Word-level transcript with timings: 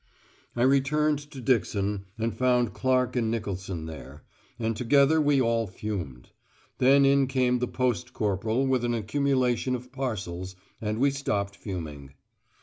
I 0.55 0.63
returned 0.63 1.19
to 1.29 1.39
Dixon, 1.39 2.05
and 2.17 2.35
found 2.35 2.73
Clark 2.73 3.15
and 3.15 3.29
Nicolson 3.29 3.85
there; 3.85 4.23
and 4.57 4.75
together 4.75 5.21
we 5.21 5.39
all 5.39 5.67
fumed. 5.67 6.31
Then 6.79 7.05
in 7.05 7.27
came 7.27 7.59
the 7.59 7.67
post 7.67 8.11
corporal 8.11 8.65
with 8.65 8.83
an 8.83 8.95
accumulation 8.95 9.75
of 9.75 9.91
parcels, 9.91 10.55
and 10.81 10.97
we 10.97 11.11
stopped 11.11 11.55
fuming. 11.55 12.15